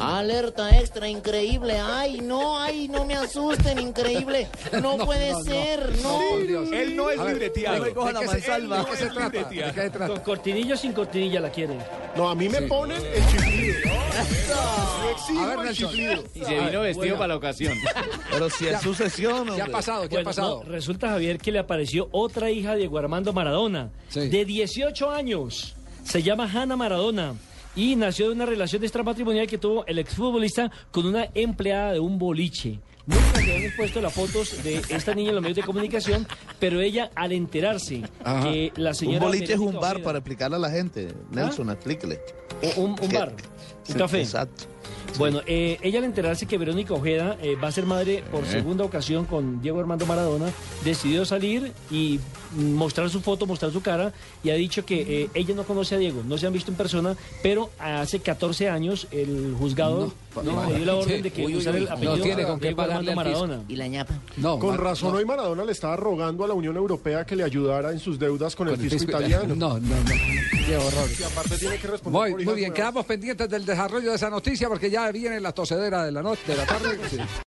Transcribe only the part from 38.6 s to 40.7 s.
la Un señora. boliche es un bar Ojeda- para explicarle a la